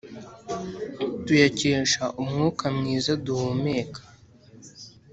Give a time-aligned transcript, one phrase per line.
[1.25, 4.01] tuyakesha umwuka mwiza duhumeka